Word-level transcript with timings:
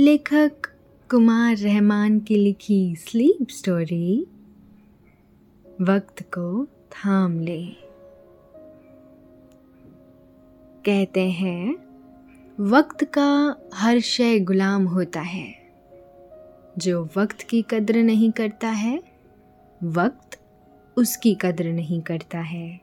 लेखक 0.00 0.52
कुमार 1.10 1.56
रहमान 1.56 2.20
की 2.20 2.36
लिखी 2.36 2.96
स्लीप 2.96 3.48
स्टोरी 3.50 4.26
वक्त 5.80 6.22
को 6.22 6.66
थाम 6.66 7.40
ले। 7.40 7.66
कहते 10.84 11.30
हैं, 11.30 11.76
वक्त 12.60 13.04
का 13.04 13.56
हर 13.74 14.00
शय 14.00 14.38
गुलाम 14.38 14.84
होता 14.84 15.20
है। 15.20 15.54
जो 16.78 17.08
वक्त 17.16 17.42
की 17.42 17.62
कद्र 17.62 17.96
नहीं 17.96 18.30
करता 18.30 18.68
है, 18.68 19.02
वक्त 19.82 20.40
उसकी 20.96 21.34
कद्र 21.34 21.72
नहीं 21.72 22.00
करता 22.00 22.38
है। 22.38 22.80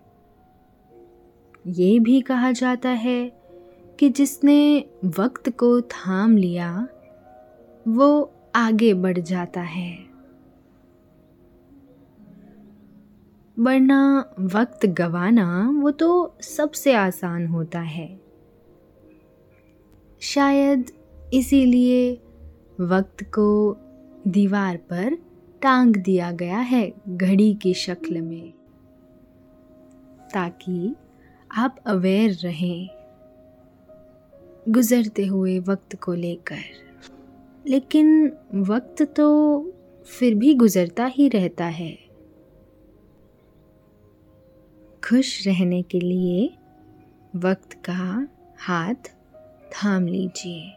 ये 1.67 1.99
भी 1.99 2.21
कहा 2.21 2.51
जाता 2.51 2.89
है 2.89 3.31
कि 3.99 4.09
जिसने 4.09 4.85
वक्त 5.05 5.49
को 5.49 5.81
थाम 5.81 6.37
लिया 6.37 6.87
वो 7.87 8.33
आगे 8.55 8.93
बढ़ 8.93 9.17
जाता 9.19 9.61
है। 9.61 9.97
वरना 13.57 13.99
वक्त 14.39 14.85
गवाना 14.85 15.69
वो 15.73 15.91
तो 15.91 16.37
सबसे 16.41 16.93
आसान 16.93 17.45
होता 17.47 17.79
है। 17.79 18.07
शायद 20.21 20.91
इसीलिए 21.33 22.13
वक्त 22.79 23.23
को 23.23 23.77
दीवार 24.27 24.77
पर 24.77 25.17
टांग 25.61 25.95
दिया 25.95 26.31
गया 26.31 26.57
है 26.57 26.93
घड़ी 27.07 27.53
की 27.53 27.73
शक्ल 27.73 28.21
में, 28.21 28.51
ताकि 30.33 30.95
आप 31.51 31.75
अवेयर 31.85 32.31
रहें 32.43 32.89
गुजरते 34.69 35.25
हुए 35.25 35.59
वक्त 35.59 35.95
को 35.95 36.13
लेकर। 36.13 36.84
लेकिन 37.67 38.37
वक्त 38.55 39.01
तो 39.01 39.27
फिर 40.05 40.35
भी 40.35 40.53
गुजरता 40.53 41.05
ही 41.05 41.27
रहता 41.29 41.65
है। 41.65 41.97
खुश 45.09 45.47
रहने 45.47 45.81
के 45.81 45.99
लिए 45.99 46.49
वक्त 47.35 47.73
का 47.73 48.27
हाथ 48.57 49.09
थाम 49.71 50.07
लीजिए। 50.07 50.71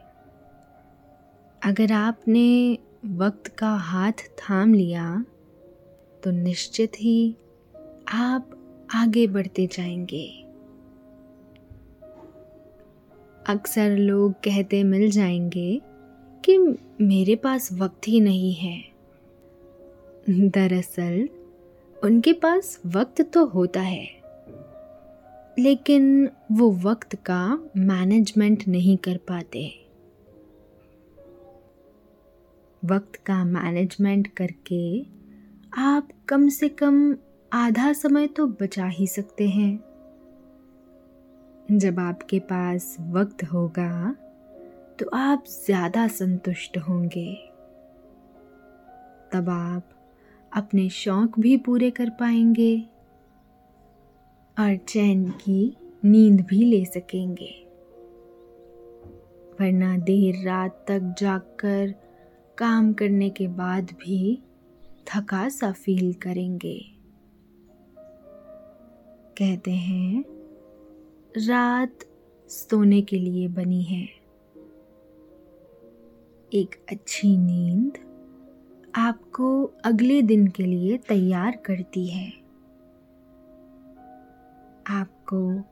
अगर 1.62 1.92
आपने 1.92 2.78
वक्त 3.06 3.48
का 3.48 3.70
हाथ 3.70 4.12
थाम 4.12 4.75
लिया 4.75 5.25
तो 6.25 6.31
निश्चित 6.31 6.92
ही 7.00 7.36
आप 8.09 8.50
आगे 8.94 9.27
बढ़ते 9.27 9.66
जाएँगे। 9.66 10.27
अक्सर 13.47 13.97
लोग 13.97 14.33
कहते 14.33 14.83
मिल 14.84 15.11
जाएँगे 15.11 15.81
कि 16.50 16.58
मेरे 17.04 17.36
पास 17.36 17.72
वक्त 17.72 18.08
ही 18.08 18.20
नहीं 18.20 18.54
है। 18.54 18.84
दरअसल, 20.30 21.28
उनके 22.04 22.32
पास 22.32 22.80
वक्त 22.86 23.22
तो 23.22 23.44
होता 23.46 23.80
है, 23.80 24.09
लेकिन 25.59 26.31
वो 26.53 26.72
वक्त 26.72 27.14
का 27.14 27.70
मैनेजमेंट 27.76 28.69
नहीं 28.69 28.97
कर 28.97 29.16
पाते। 29.16 29.86
वक्त 32.84 33.16
का 33.16 33.44
मैनेजमेंट 33.44 34.26
करके 34.26 35.06
आप 35.76 36.09
कम 36.28 36.48
से 36.48 36.69
कम 36.69 37.16
आधा 37.53 37.92
समय 37.92 38.26
तो 38.26 38.47
बचा 38.47 38.86
ही 38.86 39.06
सकते 39.06 39.48
हैं। 39.48 39.80
जब 41.72 41.98
आपके 41.98 42.38
पास 42.38 42.97
वक्त 43.00 43.44
होगा 43.44 44.16
तो 44.98 45.06
आप 45.14 45.44
ज़्यादा 45.47 46.06
संतुष्ट 46.09 46.78
होंगे। 46.78 47.34
तब 49.32 49.48
आप 49.50 49.91
अपने 50.53 50.88
शौक 50.88 51.38
भी 51.38 51.56
पूरे 51.56 51.91
कर 51.91 52.10
पाएँगे 52.10 52.76
और 54.56 54.76
चैन 54.76 55.25
की 55.31 55.76
नींद 56.04 56.41
भी 56.41 56.62
ले 56.64 56.84
सकेंगे। 56.84 57.50
वरना 59.60 59.97
देर 59.98 60.44
रात 60.47 60.84
तक 60.88 61.15
जागकर 61.19 61.94
काम 62.59 62.92
करने 62.92 63.30
के 63.30 63.48
बाद 63.48 63.92
भी 64.00 64.42
थका 65.06 65.48
सा 65.48 65.72
फील 65.72 66.12
करेंगे। 66.12 66.78
कहते 69.38 69.70
हैं, 69.70 70.25
रात 71.38 71.98
सोने 72.50 73.03
के 73.03 73.16
लिए 73.16 73.48
बनी 73.48 73.82
है। 73.82 74.17
एक 76.54 76.86
अच्छी 76.91 77.36
नींद 77.36 77.92
आपको 78.94 79.64
अगले 79.64 80.22
दिन 80.22 80.47
के 80.47 80.62
लिए 80.62 80.98
तैयार 80.98 81.56
करती 81.56 82.06
है। 82.06 82.32
आपको 84.86 85.62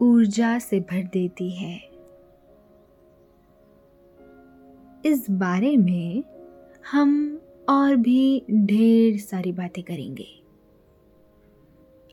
ऊर्जा 0.00 0.58
से 0.58 0.80
भर 0.80 1.02
देती 1.02 1.50
है। 1.50 1.90
इस 5.04 5.26
बारे 5.30 5.76
में 5.76 6.24
हम 6.92 7.40
और 7.68 7.96
भी 7.96 8.44
ढेर 8.50 9.18
सारी 9.18 9.52
बातें 9.52 9.84
करेंगे। 9.84 10.42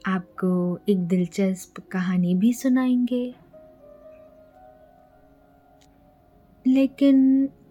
आपको 0.06 0.80
एक 0.90 0.98
दिलचस्प 0.98 1.84
कहानी 1.92 2.36
भी 2.36 2.54
सुनाएँगे। 2.54 3.36
लेकिन 6.68 7.50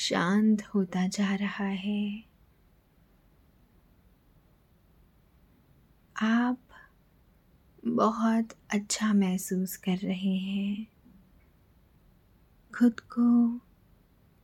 शांत 0.00 0.62
होता 0.74 1.08
जा 1.08 1.34
रहा 1.34 1.64
है। 1.64 2.24
आप 6.22 6.58
बहुत 7.86 8.48
अच्छा 8.70 9.12
महसूस 9.12 9.76
कर 9.76 9.96
रहे 9.96 10.36
हैं। 10.36 10.86
खुद 12.78 13.00
को 13.00 13.58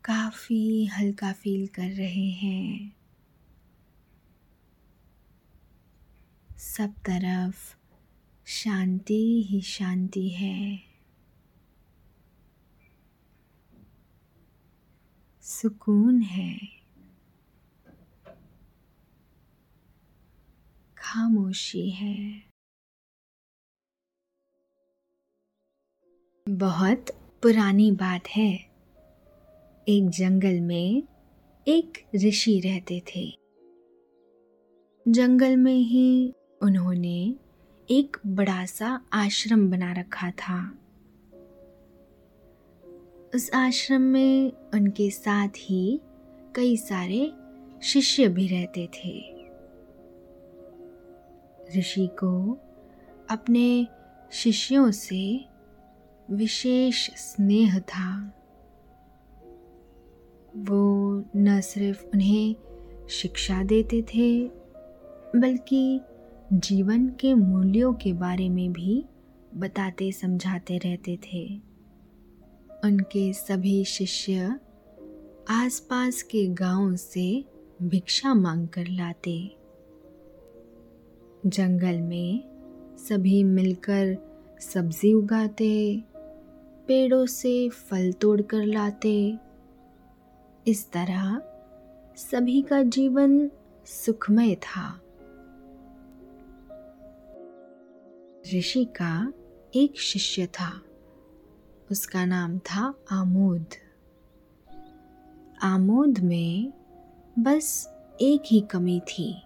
काफ़ी 0.05 0.87
हल्का 0.87 1.33
फील 1.33 1.67
कर 1.67 1.89
रहे 1.89 2.31
हैं। 2.31 2.97
सब 6.59 6.91
तरफ़ 6.91 7.77
शांति 8.47 9.47
ही 9.49 9.61
शांति 9.61 10.29
है। 10.29 10.96
सुकून 15.57 16.23
है। 16.23 16.59
खामोशी 20.99 21.91
है। 21.91 22.43
बहुत 26.49 27.07
पुरानी 27.43 27.93
बात 27.93 28.29
है। 28.29 28.55
एक 29.89 30.11
जंगल 30.11 30.61
में 30.61 31.03
एक 31.69 32.07
ऋषि 32.15 32.61
रहते 32.61 33.03
थे। 33.07 33.39
जंगल 35.09 35.57
में 35.57 35.79
ही 35.79 36.35
उन्होंने 36.63 37.35
एक 37.91 38.17
बड़ा 38.27 38.67
सा 38.67 39.07
आश्रम 39.13 39.71
बना 39.71 39.93
रखा 39.93 40.31
था। 40.31 40.79
उस 43.35 43.51
आश्रम 43.55 44.03
में 44.03 44.53
उनके 44.75 45.11
साथ 45.11 45.49
ही 45.49 46.01
कई 46.55 46.77
सारे 46.77 47.33
शिष्य 47.83 48.29
भी 48.29 48.47
रहते 48.47 48.87
थे। 48.87 49.37
ऋषि 51.79 52.07
को 52.07 52.59
अपने 53.31 53.87
शिष्यों 54.33 54.91
से 54.91 55.45
विशेष 56.31 57.11
स्नेह 57.11 57.79
था। 57.79 58.33
वो 60.57 61.25
न 61.37 61.61
सिर्फ़ 61.61 62.05
उन्हें 62.05 62.57
शिक्षा 63.11 63.63
देते 63.63 64.03
थे, 64.03 64.47
बल्कि 65.37 66.01
जीवन 66.53 67.09
के 67.09 67.35
मूल्यों 67.35 67.95
के 67.95 68.13
बारे 68.13 68.49
में 68.49 68.73
भी 68.73 69.05
बताते, 69.55 70.13
समझाते 70.13 70.79
रहते 70.79 71.17
थे। 71.17 71.76
उनके 72.85 73.33
सभी 73.33 73.85
शिष्य 73.85 74.61
आसपास 75.51 76.23
के 76.23 76.47
गाँव 76.47 76.97
से 76.97 77.45
भिक्षा 77.83 78.35
मांग 78.35 78.69
कर 78.69 78.87
लाते। 78.89 79.57
जंगल 81.47 82.01
में 82.01 82.45
सभी 82.99 83.45
मिलकर 83.45 84.17
सब्ज़ी 84.61 85.13
उगाते, 85.13 86.03
पेड़ों 86.89 87.27
से 87.27 87.69
फल 87.69 88.13
तोड़ 88.13 88.43
कर 88.43 88.65
लाते। 88.65 89.39
इस 90.67 90.93
तरह 90.93 91.43
सभी 92.17 92.63
का 92.63 92.83
जीवन 92.83 93.51
सुखमय 93.85 94.55
था। 94.55 95.01
ऋषि 98.55 98.85
का 98.85 99.33
एक 99.75 100.01
शिष्य 100.01 100.47
था। 100.47 100.83
उसका 101.91 102.25
नाम 102.25 102.59
था 102.59 102.95
आमोद। 103.13 103.67
आमोद 105.63 106.19
में 106.19 106.73
बस 107.39 107.95
एक 108.21 108.43
ही 108.47 108.61
कमी 108.61 109.01
थी 109.01 109.43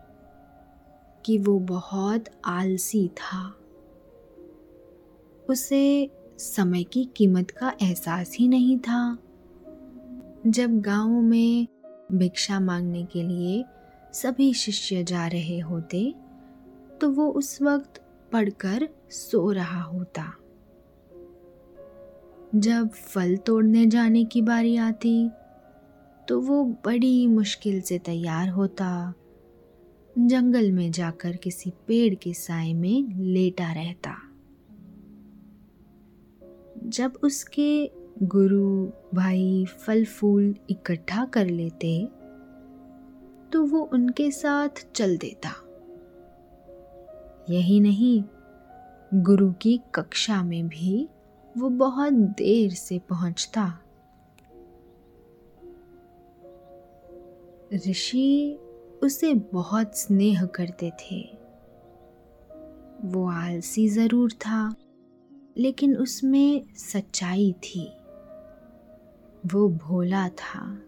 कि 1.25 1.39
वो 1.39 1.59
बहुत 1.59 2.25
आलसी 2.45 3.09
था। 3.09 3.55
उसे 5.51 6.11
समय 6.39 6.83
की 6.83 7.05
कीमत 7.05 7.51
का 7.51 7.73
एहसास 7.83 8.35
ही 8.35 8.49
नहीं 8.49 8.79
था। 8.79 9.19
जब 10.47 10.81
गाँव 10.81 11.09
में 11.09 11.67
भिक्षा 12.13 12.61
मांगने 12.61 13.05
के 13.05 13.23
लिए 13.23 13.65
सभी 14.13 14.53
शिष्य 14.55 15.05
जा 15.05 15.27
रहे 15.27 15.59
होते 15.59 16.15
तो 17.01 17.11
वो 17.11 17.29
उस 17.31 17.63
वक्त 17.63 18.05
पढ़कर 18.33 18.89
सो 19.11 19.51
रहा 19.53 19.83
होता। 19.83 20.35
जब 22.55 22.89
फल 22.89 23.37
तोड़ने 23.37 23.87
जाने 23.87 24.25
की 24.25 24.43
बारी 24.43 24.77
आती 24.77 25.31
तो 26.29 26.41
वो 26.41 26.65
बड़ी 26.85 27.27
मुश्किल 27.27 27.81
से 27.81 27.99
तैयार 27.99 28.49
होता। 28.49 29.13
जंगल 30.17 30.71
में 30.73 30.91
जाकर 30.91 31.37
किसी 31.37 31.73
पेड़ 31.87 32.15
के 32.15 32.33
साय 32.35 32.73
में 32.75 33.15
लेटा 33.17 33.73
रहता। 33.73 34.15
जब 36.85 37.19
उसके 37.23 37.91
गुरु, 38.23 38.87
भाई 39.15 39.65
फल 39.81 40.05
फूल 40.05 40.55
इकट्ठा 40.71 41.25
कर 41.25 41.47
लेते 41.47 42.09
तो 43.53 43.65
वो 43.65 43.81
उनके 43.93 44.31
साथ 44.31 44.87
चल 44.95 45.17
देता। 45.17 45.51
यही 47.51 47.81
नहीं, 47.81 48.23
गुरु 49.15 49.53
की 49.53 49.81
कक्षा 49.95 50.43
में 50.43 50.69
भी 50.69 51.09
वो 51.59 51.69
बहुत 51.69 52.13
देर 52.13 52.71
से 52.71 52.99
पहुँचता। 52.99 53.79
ऋषि 57.75 58.59
उसे 59.03 59.35
बहुत 59.35 59.99
स्नेह 59.99 60.47
करते 60.47 60.91
थे। 60.91 61.21
वो 63.05 63.31
आलसी 63.31 63.89
ज़रूर 63.89 64.33
था, 64.33 64.75
लेकिन 65.59 65.97
उसमें 65.97 66.75
सच्चाई 66.75 67.53
थी। 67.53 67.93
वो 69.47 69.69
भोला 69.69 70.29
था। 70.29 70.79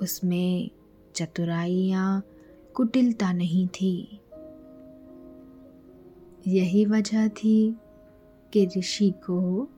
उसमें 0.00 0.70
चतुराई 1.14 1.76
या 1.76 2.22
कुटिलता 2.74 3.32
नहीं 3.32 3.68
थी। 3.68 4.20
यही 6.46 6.86
वजह 6.86 7.28
थी 7.28 7.76
कि 8.52 8.66
ऋषि 8.66 9.10
को 9.10 9.68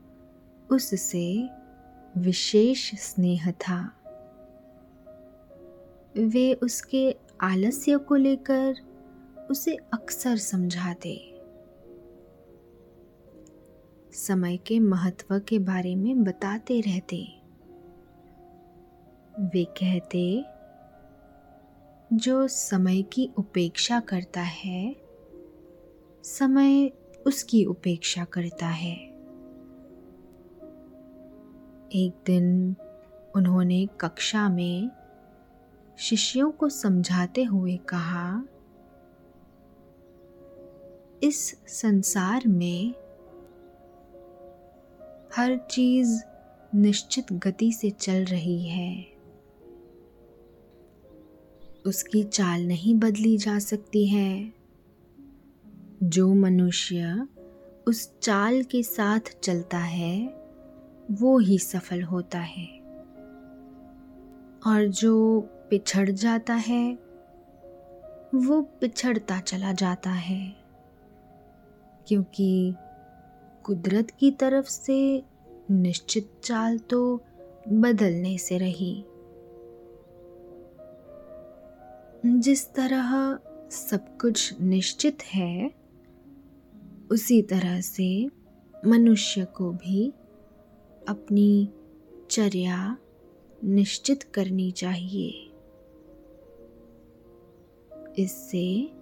उससे 0.71 1.49
विशेष 2.17 2.95
स्नेह 2.95 3.51
था। 3.51 3.95
वे 6.17 6.55
उसके 6.55 7.17
आलस्य 7.41 7.97
को 7.97 8.15
लेकर 8.15 8.75
उसे 9.51 9.75
अक्सर 9.75 10.37
समझाते। 10.37 11.35
समय 14.13 14.57
के 14.57 14.81
महत्व 14.81 15.39
के 15.39 15.59
बारे 15.59 15.97
में 15.97 16.25
बताते 16.25 16.81
रहते। 16.81 17.29
वे 19.41 19.65
कहते, 19.65 20.45
जो 22.13 22.49
समय 22.49 23.03
की 23.03 23.31
उपेक्षा 23.39 24.01
करता 24.01 24.41
है, 24.41 24.97
समय 26.25 26.93
उसकी 27.29 27.65
उपेक्षा 27.65 28.25
करता 28.25 28.67
है। 28.67 28.95
एक 31.93 32.13
दिन 32.27 32.77
उन्होंने 33.37 33.89
कक्षा 34.01 34.49
में 34.49 34.91
शिष्यों 35.99 36.51
को 36.51 36.69
समझाते 36.69 37.45
हुए 37.45 37.77
कहा, 37.77 38.45
इस 41.23 41.57
संसार 41.67 42.43
में 42.47 42.91
हर 45.37 45.57
चीज़ 45.71 46.23
निश्चित 46.75 47.33
गति 47.33 47.73
से 47.73 47.91
चल 47.91 48.25
रही 48.25 48.69
है। 48.69 49.07
उसकी 51.87 52.23
चाल 52.23 52.67
नहीं 52.67 52.95
बदली 52.95 53.37
जा 53.37 53.59
सकती 53.59 54.07
है। 54.07 54.58
जो 56.03 56.35
मनुष्य 56.35 57.27
उस 57.87 58.19
चाल 58.19 58.63
के 58.63 58.83
साथ 58.83 59.21
चलता 59.43 59.79
है, 59.79 60.27
वो 61.11 61.39
ही 61.39 61.59
सफल 61.59 62.03
होता 62.03 62.39
है। 62.39 62.81
और 64.67 64.87
जो 64.89 65.41
पिछड़ 65.71 66.11
जाता 66.11 66.55
है, 66.55 66.95
वो 68.35 68.63
पिछड़ता 68.63 69.41
चला 69.41 69.73
जाता 69.73 70.11
है। 70.11 70.57
क्योंकि 72.07 72.75
कुदरत 73.65 74.11
की 74.11 74.31
तरफ़ 74.31 74.67
से 74.67 75.23
निश्चित 75.71 76.33
चाल 76.45 76.79
तो 76.79 77.25
बदलने 77.69 78.39
से 78.39 78.59
रही। 78.59 79.05
जिस 82.27 82.75
तरह 82.75 83.39
सब 83.71 84.19
कुछ 84.19 84.61
निश्चित 84.61 85.19
है 85.35 85.78
उसी 87.11 87.43
तरह 87.43 87.81
से 87.81 88.31
मनुष्य 88.87 89.45
को 89.45 89.73
भी 89.73 90.13
अपनी 91.09 91.69
चर्या 92.31 92.99
निश्चित 93.65 94.23
करनी 94.23 94.71
चाहिए। 94.71 95.45
इससे 98.19 98.93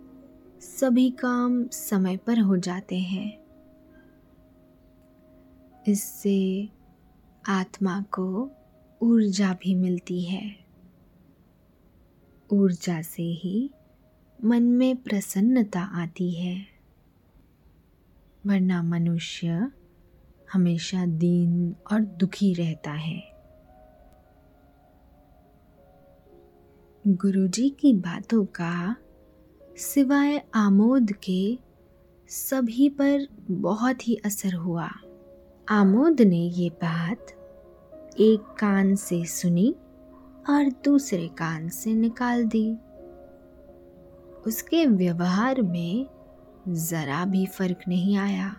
सभी 0.61 1.11
काम 1.11 1.69
समय 1.69 2.17
पर 2.17 2.39
हो 2.39 2.57
जाते 2.57 2.99
हैं। 2.99 3.47
इससे 5.89 6.69
आत्मा 7.49 8.03
को 8.03 8.51
ऊर्जा 9.03 9.53
भी 9.53 9.75
मिलती 9.75 10.23
है। 10.23 10.57
ऊर्जा 12.53 13.03
से 13.03 13.23
ही 13.23 13.71
मन 14.45 14.63
में 14.63 14.97
प्रसन्नता 14.97 15.81
आती 15.81 16.31
है। 16.31 16.76
वरना 18.47 18.83
मनुष्य 18.83 19.71
हमेशा 20.53 21.07
दीन 21.07 21.77
और 21.93 22.01
दुखी 22.01 22.55
रहता 22.55 22.91
है। 22.91 23.23
गुरुजी 27.07 27.69
की 27.69 27.93
बातों 27.93 28.45
का 28.45 28.97
सिवाय 29.77 30.43
आमोद 30.55 31.13
के 31.13 31.59
सभी 32.29 32.89
पर 32.89 33.27
बहुत 33.51 34.09
ही 34.09 34.15
असर 34.25 34.55
हुआ। 34.55 34.91
आमोद 35.69 36.21
ने 36.21 36.41
ये 36.41 36.71
बात 36.71 37.27
एक 38.19 38.41
कान 38.41 38.95
से 38.95 39.25
सुनी 39.25 39.75
और 40.51 40.73
दूसरे 40.85 41.29
कान 41.29 41.69
से 41.69 41.95
निकाल 41.95 42.45
दी। 42.45 42.73
उसके 44.47 44.87
व्यवहार 44.87 45.63
में 45.63 46.16
जरा 46.69 47.25
भी 47.25 47.45
फ़र्क 47.47 47.81
नहीं 47.89 48.17
आया। 48.19 48.55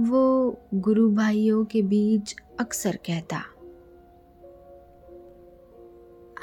वो 0.00 0.56
गुरु 0.74 1.10
भाइयों 1.10 1.64
के 1.64 1.82
बीच 1.82 2.34
अक्सर 2.60 2.96
कहता, 3.06 3.42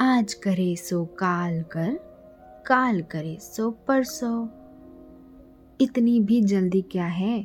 आज 0.01 0.33
करे 0.33 0.75
सो 0.75 1.03
काल 1.19 1.61
कर, 1.71 1.97
काल 2.65 3.01
करे 3.03 3.37
सो 3.41 3.69
परसों। 3.87 4.47
इतनी 5.79 6.19
भी 6.19 6.41
जल्दी 6.43 6.81
क्या 6.81 7.05
है? 7.07 7.41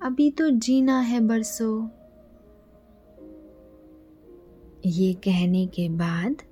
अभी 0.00 0.30
तो 0.30 0.48
जीना 0.50 0.98
है 1.00 1.20
बरसों। 1.20 1.88
ये 4.86 5.12
कहने 5.24 5.66
के 5.66 5.88
बाद 5.88 6.42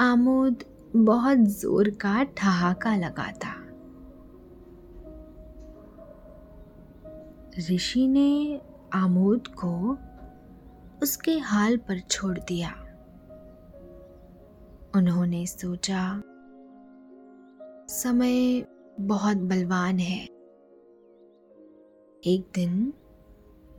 आमोद 0.00 0.64
बहुत 0.96 1.38
ज़ोर 1.38 1.90
का 2.00 2.22
ठहाका 2.36 2.96
लगाता। 2.96 3.45
ऋषि 7.58 8.08
ने 8.08 8.60
आमोद 8.92 9.48
को 9.48 9.98
उसके 11.02 11.38
हाल 11.38 11.76
पर 11.76 12.00
छोड़ 12.00 12.38
दिया। 12.38 12.70
उन्होंने 14.94 15.46
सोचा, 15.46 16.22
समय 17.88 18.66
बहुत 19.00 19.36
बलवान 19.36 19.98
है। 19.98 20.24
एक 22.26 22.50
दिन 22.54 22.92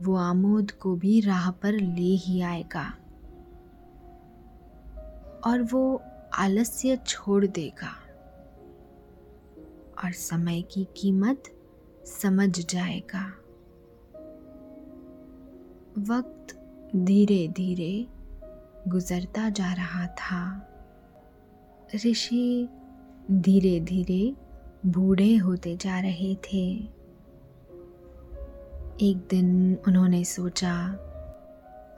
वो 0.02 0.16
आमोद 0.16 0.70
को 0.70 0.96
भी 0.96 1.20
राह 1.20 1.50
पर 1.50 1.72
ले 1.72 2.14
ही 2.14 2.40
आएगा 2.40 2.84
और 5.46 5.62
वो 5.62 6.02
आलस्य 6.34 6.96
छोड़ 6.96 7.46
देगा 7.46 7.94
और 10.04 10.12
समय 10.12 10.62
की 10.62 10.88
कीमत 10.96 11.42
समझ 12.04 12.66
जाएगा। 12.66 13.37
वक्त 15.98 16.54
धीरे 16.96 17.48
धीरे 17.48 18.06
गुजरता 18.88 19.50
जा 19.50 19.72
रहा 19.72 20.06
था। 20.06 20.68
ऋषि 21.94 22.68
धीरे 23.30 23.80
धीरे 23.80 24.34
बूढ़े 24.86 25.36
होते 25.36 25.76
जा 25.76 26.00
रहे 26.00 26.34
थे। 26.34 26.76
एक 29.00 29.26
दिन 29.30 29.76
उन्होंने 29.88 30.24
सोचा, 30.24 30.92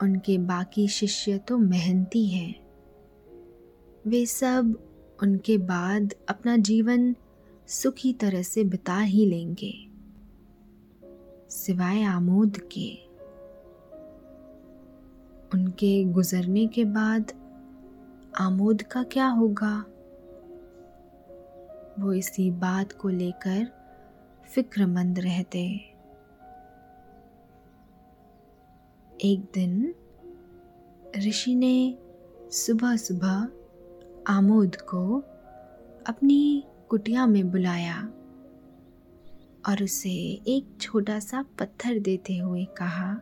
उनके 0.01 0.37
बाकी 0.37 0.87
शिष्य 0.87 1.37
तो 1.37 1.57
मेहनती 1.57 2.27
हैं। 2.27 2.61
वे 4.07 4.25
सब 4.25 4.89
उनके 5.23 5.57
बाद 5.57 6.13
अपना 6.29 6.57
जीवन 6.57 7.15
सुखी 7.67 8.13
तरह 8.13 8.41
से 8.41 8.63
बिता 8.63 8.97
ही 8.97 9.25
लेंगे। 9.25 9.87
सिवाय 11.49 12.03
आमोद 12.03 12.57
के 12.57 13.10
उनके 15.53 16.03
गुजरने 16.03 16.67
के 16.67 16.85
बाद 16.85 17.31
आमोद 18.39 18.81
का 18.81 19.03
क्या 19.03 19.27
होगा? 19.27 19.85
वो 21.99 22.13
इसी 22.13 22.51
बात 22.51 22.91
को 22.91 23.09
लेकर 23.09 23.67
फिक्रमंद 24.55 25.19
रहते। 25.19 25.87
एक 29.23 29.39
दिन 29.53 29.95
ऋषि 31.17 31.55
ने 31.55 31.97
सुबह 32.51 32.95
सुबह 32.95 33.47
आमोद 34.27 34.75
को 34.75 35.19
अपनी 36.07 36.63
कुटिया 36.89 37.25
में 37.25 37.51
बुलाया 37.51 38.09
और 39.69 39.83
उसे 39.83 40.09
एक 40.47 40.77
छोटा 40.81 41.19
सा 41.19 41.45
पत्थर 41.59 41.99
देते 41.99 42.37
हुए 42.37 42.65
कहा, 42.65 43.21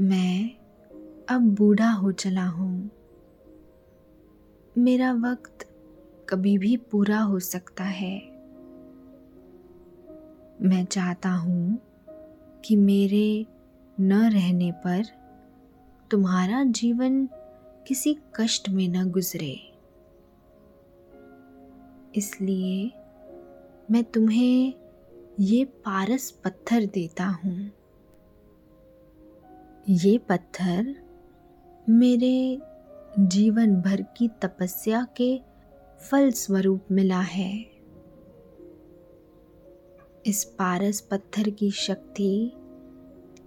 मैं 0.00 0.50
अब 1.28 1.40
बूढ़ा 1.54 1.90
हो 1.90 2.12
चला 2.12 2.46
हूँ। 2.46 2.90
मेरा 4.78 5.12
वक्त 5.12 5.66
कभी 6.28 6.58
भी 6.58 6.76
पूरा 6.76 7.20
हो 7.20 7.38
सकता 7.38 7.84
है। 7.84 8.18
मैं 10.62 10.84
चाहता 10.84 11.30
हूँ 11.30 11.78
कि 12.64 12.76
मेरे 12.76 13.46
न 14.00 14.30
रहने 14.30 14.72
पर 14.72 15.04
तुम्हारा 16.10 16.64
जीवन 16.64 17.28
किसी 17.88 18.18
कष्ट 18.34 18.68
में 18.68 18.88
न 18.88 19.10
गुजरे। 19.10 19.72
इसलिए 22.14 22.92
मैं 23.90 24.04
तुम्हें 24.04 24.74
ये 25.40 25.64
पारस 25.64 26.30
पत्थर 26.30 26.86
देता 26.86 27.24
हूँ। 27.24 27.70
ये 29.88 30.18
पत्थर 30.18 31.03
मेरे 31.88 32.60
जीवन 33.18 33.80
भर 33.80 34.02
की 34.02 34.28
तपस्या 34.28 35.06
के 35.16 35.40
फल 36.10 36.30
स्वरूप 36.30 36.84
मिला 36.90 37.20
है। 37.20 37.66
इस 40.26 40.44
पारस 40.44 41.00
पत्थर 41.00 41.50
की 41.50 41.70
शक्ति 41.70 42.52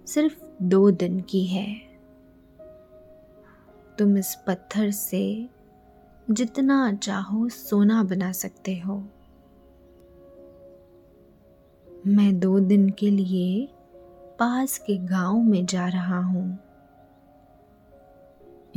सिर्फ़ 0.06 0.44
दो 0.62 0.90
दिन 0.90 1.20
की 1.20 1.44
है। 1.46 1.74
तुम 3.98 4.18
इस 4.18 4.38
पत्थर 4.46 4.90
से 4.90 5.48
जितना 6.30 6.92
चाहो 6.92 7.48
सोना 7.48 8.02
बना 8.02 8.32
सकते 8.32 8.78
हो। 8.78 9.08
मैं 12.06 12.40
दो 12.40 12.60
दिन 12.60 12.90
के 12.90 13.10
लिए 13.10 13.68
पास 14.38 14.78
के 14.78 14.96
गाँव 14.96 15.38
में 15.38 15.66
जा 15.66 15.88
रहा 15.88 16.20
हूँ। 16.20 16.67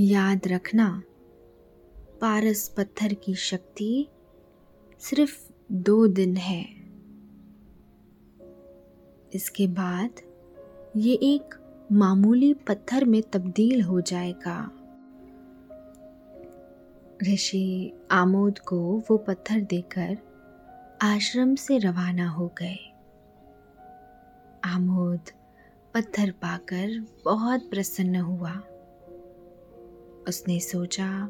याद 0.01 0.41
रखना, 0.47 1.03
पारस 2.21 2.73
पत्थर 2.77 3.13
की 3.13 3.33
शक्ति 3.33 4.07
सिर्फ़ 4.99 5.49
दो 5.71 6.07
दिन 6.07 6.37
है। 6.37 6.65
इसके 9.33 9.67
बाद 9.67 10.09
ये 10.97 11.13
एक 11.13 11.55
मामूली 11.91 12.53
पत्थर 12.53 13.05
में 13.05 13.21
तब्दील 13.21 13.81
हो 13.81 14.01
जाएगा। 14.01 14.71
ऋषि 17.23 17.93
आमोद 18.11 18.59
को 18.59 19.03
वो 19.09 19.17
पत्थर 19.17 19.61
देकर 19.61 20.17
आश्रम 21.01 21.55
से 21.55 21.77
रवाना 21.77 22.29
हो 22.29 22.47
गए। 22.47 22.93
आमोद 24.65 25.21
पत्थर 25.93 26.31
पाकर 26.31 27.05
बहुत 27.25 27.69
प्रसन्न 27.69 28.15
हुआ। 28.15 28.61
उसने 30.27 30.59
सोचा, 30.59 31.29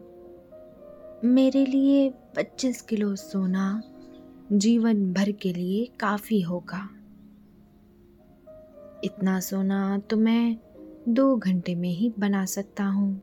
मेरे 1.24 1.66
लिए 1.66 2.10
25 2.36 2.82
किलो 2.82 3.16
सोना 3.16 3.84
जीवन 4.52 5.14
भर 5.14 5.32
के 5.32 5.54
लिए 5.54 5.86
काफ़ी 6.00 6.42
होगा। 6.42 6.90
इतना 9.04 9.40
सोना 9.40 9.98
तो 9.98 10.18
मैं 10.18 10.58
दो 11.10 11.36
घंटे 11.38 11.76
में 11.76 11.90
ही 11.90 12.14
बना 12.20 12.46
सकता 12.46 12.84
हूँ। 12.84 13.22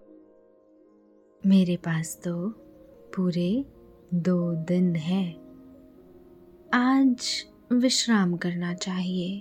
मेरे 1.46 1.76
पास 1.76 2.20
तो 2.24 2.48
पूरे 3.16 3.64
दो 4.14 4.54
दिन 4.54 4.96
है। 4.96 5.36
आज 6.74 7.44
विश्राम 7.72 8.36
करना 8.36 8.74
चाहिए, 8.74 9.40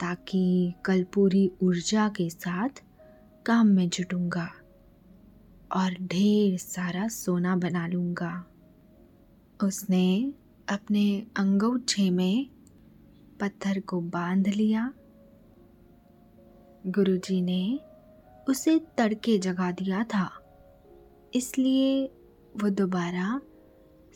ताकि 0.00 0.74
कल 0.84 1.04
पूरी 1.04 1.50
ऊर्जा 1.62 2.08
के 2.08 2.30
साथ 2.30 2.82
काम 3.46 3.66
में 3.66 3.88
जुटूँगा। 3.88 4.48
और 5.74 5.94
ढेर 6.02 6.58
सारा 6.58 7.06
सोना 7.08 7.56
बना 7.56 7.86
लूँगा। 7.86 8.32
उसने 9.60 10.32
अपने 10.68 11.04
अंगूठे 11.36 12.10
में 12.10 12.46
पत्थर 13.40 13.80
को 13.80 14.00
बाँध 14.00 14.48
लिया। 14.48 14.92
गुरुजी 16.86 17.40
ने 17.42 17.80
उसे 18.48 18.78
तड़के 18.98 19.38
जगा 19.38 19.70
दिया 19.72 20.02
था, 20.04 20.28
इसलिए 21.34 22.04
वो 22.54 22.68
दोबारा 22.70 23.40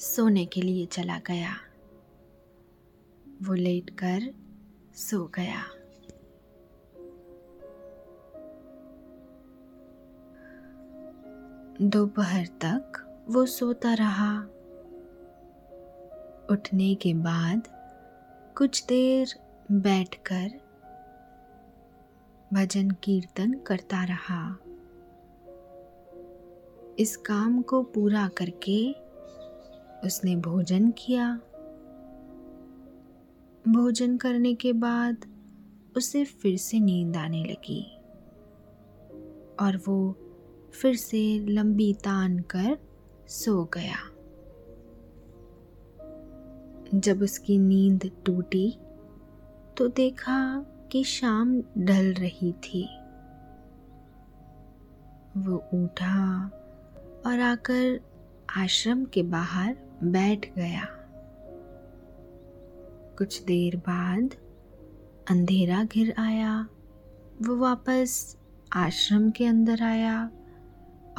सोने 0.00 0.44
के 0.46 0.62
लिए 0.62 0.86
चला 0.86 1.18
गया। 1.18 1.54
वो 3.42 3.54
लेट 3.54 3.90
कर 3.90 4.32
सो 4.96 5.24
गया। 5.34 5.64
दोपहर 11.82 12.46
तक 12.46 12.92
वो 13.28 13.46
सोता 13.46 13.94
रहा। 13.94 14.38
उठने 16.50 16.94
के 16.94 17.14
बाद 17.14 17.62
कुछ 18.56 18.86
देर 18.86 19.34
बैठकर 19.72 20.50
भजन 22.52 22.90
कीर्तन 22.90 23.52
करता 23.52 24.04
रहा। 24.04 24.56
इस 26.98 27.16
काम 27.16 27.62
को 27.62 27.82
पूरा 27.82 28.28
करके 28.28 28.92
उसने 30.04 30.36
भोजन 30.36 30.90
किया। 30.90 31.40
भोजन 33.68 34.16
करने 34.16 34.54
के 34.54 34.72
बाद 34.72 35.16
उसे 35.96 36.24
फिर 36.24 36.56
से 36.56 36.80
नींद 36.80 37.16
आने 37.16 37.44
लगी 37.44 37.82
और 39.60 39.76
वो 39.88 40.16
फिर 40.72 40.96
से 40.96 41.38
लंबी 41.38 41.92
तान 41.94 42.38
कर 42.38 42.78
सो 43.28 43.64
गया। 43.64 43.96
जब 46.94 47.22
उसकी 47.22 47.58
नींद 47.58 48.10
टूटी 48.26 48.78
तो 49.76 49.88
देखा 49.88 50.66
कि 50.92 51.04
शाम 51.04 51.60
ढल 51.78 52.12
रही 52.12 52.52
थी। 52.52 52.98
वो 55.36 55.56
उठा 55.56 56.50
और 57.26 57.40
आकर 57.40 58.00
आश्रम 58.56 59.04
के 59.04 59.22
बाहर 59.22 59.76
बैठ 60.04 60.54
गया। 60.54 60.86
कुछ 63.18 63.42
देर 63.42 63.76
बाद 63.76 64.34
अंधेरा 65.30 65.84
घिर 65.84 66.14
आया। 66.18 66.68
वो 67.42 67.56
वापस 67.56 68.36
आश्रम 68.72 69.30
के 69.30 69.46
अंदर 69.46 69.82
आया। 69.82 70.30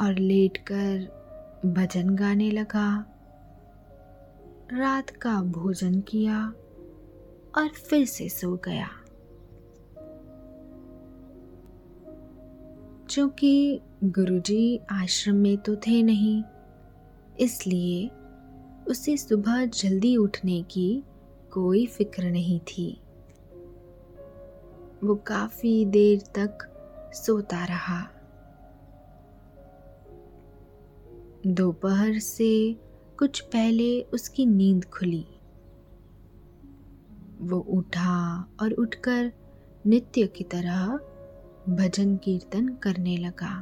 और 0.00 0.18
लेटकर 0.18 1.62
भजन 1.66 2.14
गाने 2.16 2.50
लगा। 2.50 2.88
रात 4.72 5.10
का 5.10 5.34
भोजन 5.42 6.00
किया 6.00 6.40
और 7.58 7.68
फिर 7.68 8.04
से 8.06 8.28
सो 8.28 8.54
गया। 8.64 8.88
चूँकि 13.10 13.80
गुरुजी 14.04 14.80
आश्रम 14.92 15.36
में 15.36 15.56
तो 15.58 15.76
थे 15.76 16.02
नहीं, 16.02 16.42
इसलिए 17.40 18.08
उसे 18.88 19.16
सुबह 19.16 19.64
जल्दी 19.64 20.16
उठने 20.16 20.62
की 20.62 21.02
कोई 21.50 21.86
फ़िक्र 21.86 22.30
नहीं 22.30 22.58
थी। 22.60 22.90
वो 25.04 25.14
काफ़ी 25.26 25.84
देर 25.86 26.20
तक 26.38 26.66
सोता 27.14 27.64
रहा। 27.64 28.00
दोपहर 31.46 32.18
से 32.18 32.76
कुछ 33.18 33.40
पहले 33.40 34.00
उसकी 34.02 34.46
नींद 34.46 34.84
खुली। 34.84 35.26
वो 37.40 37.58
उठा 37.58 38.44
और 38.60 38.72
उठकर 38.72 39.32
नित्य 39.86 40.26
की 40.26 40.44
तरह 40.44 40.86
भजन 41.68 42.16
कीर्तन 42.16 42.68
करने 42.68 43.16
लगा। 43.16 43.54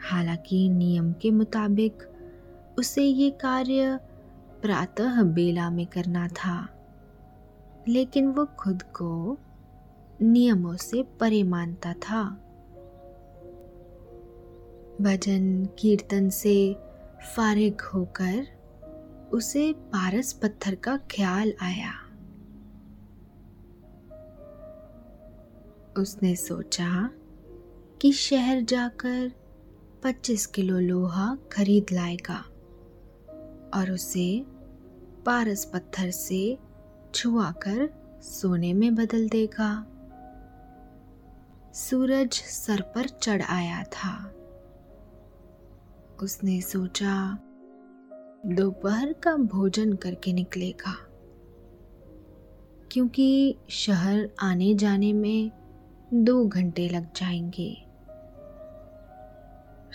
हालाँकि 0.00 0.68
नियम 0.68 1.12
के 1.12 1.30
मुताबिक 1.30 2.02
उसे 2.78 3.02
ये 3.02 3.30
कार्य 3.30 3.98
प्रातः 4.62 5.22
बेला 5.22 5.70
में 5.70 5.86
करना 5.86 6.28
था, 6.28 6.68
लेकिन 7.88 8.28
वो 8.28 8.46
खुद 8.58 8.82
को 8.82 9.38
नियमों 10.22 10.76
से 10.76 11.02
परे 11.20 11.42
मानता 11.42 11.92
था। 11.92 12.22
भजन 15.02 15.64
कीर्तन 15.78 16.28
से 16.28 16.76
फारिग 17.36 17.80
होकर 17.80 18.46
उसे 19.32 19.72
पारस 19.72 20.32
पत्थर 20.32 20.74
का 20.74 20.96
ख्याल 20.96 21.52
आया। 21.62 21.92
उसने 25.98 26.36
सोचा 26.36 27.10
कि 28.00 28.12
शहर 28.12 28.60
जाकर 28.60 29.32
25 30.02 30.46
किलो 30.46 30.78
लोहा 30.78 31.38
खरीद 31.52 31.86
लाएगा 31.92 32.44
और 33.74 33.90
उसे 33.90 34.44
पारस 35.26 35.64
पत्थर 35.64 36.10
से 36.10 36.58
छुआ 37.14 37.50
कर 37.50 37.88
सोने 38.22 38.72
में 38.72 38.94
बदल 38.94 39.28
देगा। 39.28 39.86
सूरज 41.74 42.32
सर 42.32 42.80
पर 42.80 43.08
चढ़ 43.08 43.42
आया 43.42 43.82
था। 43.82 44.34
उसने 46.22 46.60
सोचा, 46.60 47.38
दोपहर 48.46 49.12
का 49.12 49.36
भोजन 49.36 49.92
करके 49.92 50.32
निकलेगा। 50.32 50.96
क्योंकि 52.92 53.56
शहर 53.68 54.30
आने 54.40 54.74
जाने 54.74 55.12
में 55.12 55.50
दो 56.14 56.46
घंटे 56.46 56.88
लग 56.88 57.12
जाएँगे। 57.12 57.76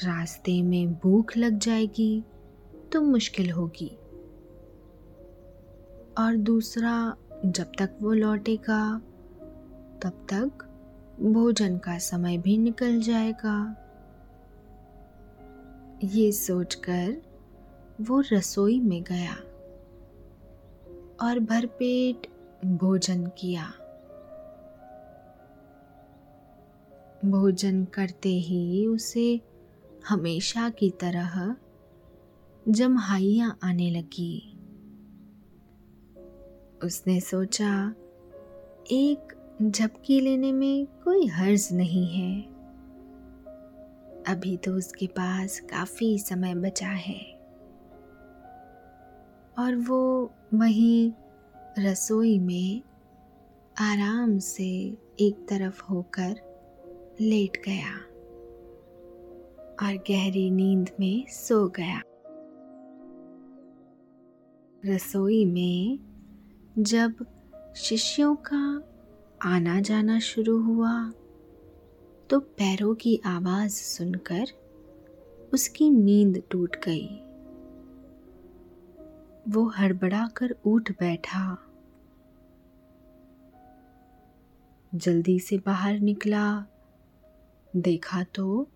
रास्ते 0.03 0.61
में 0.61 0.93
भूख 0.93 1.37
लग 1.37 1.57
जाएगी 1.57 2.23
तो 2.93 3.01
मुश्किल 3.01 3.51
होगी। 3.51 3.97
और 6.17 6.35
दूसरा, 6.37 7.15
जब 7.45 7.71
तक 7.79 7.97
वो 8.01 8.13
लौटेगा, 8.13 9.01
तब 10.03 10.27
तक 10.33 10.51
भोजन 11.21 11.77
का 11.77 11.97
समय 11.97 12.37
भी 12.37 12.57
निकल 12.57 13.01
जाएगा। 13.01 13.83
ये 16.03 16.31
सोचकर 16.31 17.21
वो 18.01 18.23
रसोई 18.33 18.79
में 18.79 19.03
गया 19.03 19.33
और 21.27 21.39
भरपेट 21.39 22.27
भोजन 22.65 23.27
किया। 23.27 23.63
भोजन 27.25 27.85
करते 27.85 28.29
ही 28.29 28.85
उसे 28.85 29.41
हमेशा 30.07 30.69
की 30.69 30.89
तरह 30.89 31.55
जमहाइयाँ 32.69 33.59
आने 33.63 33.91
लगी। 33.91 34.59
उसने 36.83 37.19
सोचा, 37.19 37.95
एक 38.91 39.33
झपकी 39.63 40.19
लेने 40.19 40.51
में 40.51 40.85
कोई 40.85 41.27
हर्ज 41.27 41.69
नहीं 41.71 42.07
है। 42.07 42.56
अभी 44.27 44.57
तो 44.57 44.71
उसके 44.73 45.07
पास 45.07 45.59
काफ़ी 45.59 46.19
समय 46.19 46.55
बचा 46.55 46.87
है। 46.87 47.19
और 49.59 49.75
वो 49.75 50.31
वहीं 50.53 51.11
रसोई 51.79 52.39
में 52.39 52.81
आराम 53.79 54.37
से 54.39 54.97
एक 55.19 55.47
तरफ़ 55.49 55.83
होकर 55.83 56.35
लेट 57.21 57.61
गया 57.65 57.93
और 59.87 59.97
गहरी 59.97 60.51
नींद 60.51 60.89
में 60.99 61.25
सो 61.29 61.67
गया। 61.69 62.01
रसोई 64.85 65.45
में 65.45 65.99
जब 66.79 67.25
शिष्यों 67.75 68.35
का 68.35 68.83
आना 69.41 69.81
जाना 69.81 70.19
शुरू 70.19 70.61
हुआ 70.61 71.11
तो 72.29 72.39
पैरों 72.39 72.95
की 72.95 73.21
आवाज़ 73.25 73.71
सुनकर 73.71 74.45
उसकी 75.53 75.89
नींद 75.89 76.43
टूट 76.51 76.75
गई। 76.75 77.07
वो 79.51 79.67
हड़बड़ा 79.67 80.27
कर 80.27 80.55
उठ 80.65 80.91
बैठा। 80.91 81.57
जल्दी 84.95 85.39
से 85.39 85.57
बाहर 85.57 85.99
निकला। 85.99 86.65
देखा 87.75 88.23
तो 88.23 88.67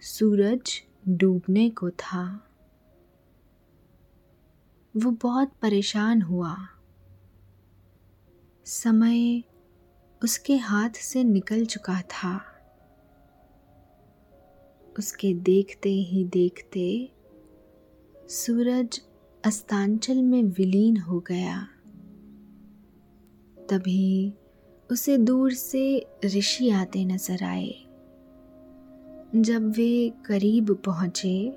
सूरज 0.00 0.82
डूबने 1.08 1.70
को 1.70 1.90
था। 1.90 2.50
वो 4.96 5.10
बहुत 5.10 5.52
परेशान 5.62 6.22
हुआ। 6.22 6.56
समय 8.64 9.44
उसके 10.24 10.56
हाथ 10.56 10.90
से 10.90 11.24
निकल 11.24 11.66
चुका 11.66 12.00
था। 12.00 12.49
उसके 14.98 15.32
देखते 15.34 15.88
ही 15.88 16.24
देखते 16.24 17.12
सूरज 18.28 19.00
अस्तांचल 19.44 20.22
में 20.22 20.42
विलीन 20.42 20.96
हो 20.96 21.18
गया। 21.20 21.56
तभी 23.70 24.32
उसे 24.90 25.16
दूर 25.18 25.52
से 25.52 26.06
ऋषि 26.24 26.70
आते 26.70 27.04
नज़र 27.04 27.44
आए। 27.44 27.72
जब 29.36 29.70
वे 29.76 30.12
करीब 30.24 30.74
पहुँचे 30.74 31.50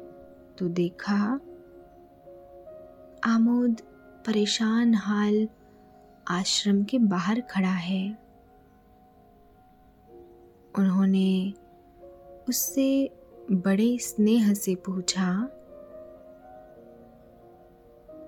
तो 0.57 0.67
देखा, 0.69 1.39
आमोद 3.23 3.81
परेशान 4.25 4.93
हाल 4.95 5.47
आश्रम 6.27 6.83
के 6.83 6.97
बाहर 6.99 7.41
खड़ा 7.41 7.69
है। 7.69 8.05
उन्होंने 10.77 11.53
उससे 12.49 13.09
बड़े 13.51 13.97
स्नेह 13.97 14.53
से 14.53 14.75
पूछा, 14.75 15.43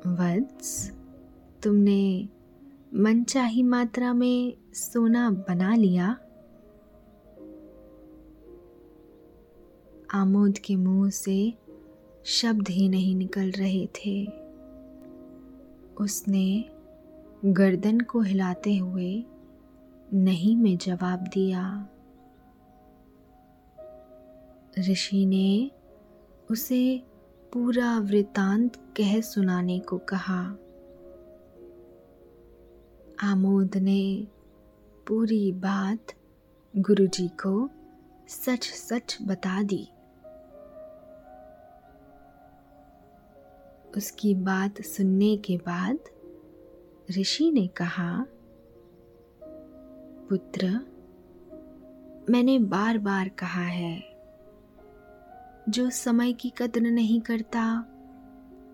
वत्स, 0.08 0.92
तुमने 1.64 2.30
मनचाही 2.94 3.64
मात्रा 3.64 4.14
में 4.14 4.58
सोना 4.74 5.30
बना 5.30 5.76
लिया? 5.76 6.18
आमोद 10.14 10.58
के 10.58 10.76
मुँह 10.76 11.10
से 11.10 11.54
शब्द 12.26 12.68
ही 12.68 12.90
नहीं 12.90 13.16
निकल 13.16 13.52
रहे 13.52 13.88
थे। 13.88 14.26
उसने 16.04 16.66
गर्दन 17.46 18.00
को 18.00 18.22
हिलाते 18.22 18.78
हुए 18.78 19.26
नहीं 20.14 20.56
में 20.56 20.78
जवाब 20.78 21.20
दिया। 21.20 21.90
ऋषि 24.80 25.26
ने 25.26 25.72
उसे 26.52 27.04
पूरा 27.54 28.00
वृतांत 28.00 28.76
कह 28.76 29.22
सुनाने 29.22 29.80
को 29.80 29.98
कहा। 29.98 30.42
आमोद 33.32 33.78
ने 33.78 34.28
पूरी 35.08 35.52
बात 35.52 36.06
गुरुजी 36.78 37.28
को 37.28 37.70
सच 38.28 38.64
सच 38.64 39.18
बता 39.22 39.64
दी। 39.64 39.88
उसकी 43.98 44.36
बात 44.36 44.82
सुनने 44.82 45.38
के 45.38 45.58
बाद 45.58 46.00
ऋषि 47.20 47.52
ने 47.52 47.68
कहा, 47.68 48.26
पुत्र, 50.30 50.68
मैंने 52.30 52.60
बार 52.60 52.98
बार 52.98 53.30
कहा 53.30 53.64
है 53.64 54.15
जो 55.70 55.90
समय 55.90 56.34
की 56.34 56.54
कद्र 56.58 56.82
नहीं 56.82 57.22
करता, 57.22 57.86